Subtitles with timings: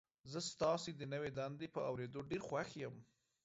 [0.31, 2.95] زه ستاسو د نوي دندې په اوریدو ډیر خوښ یم.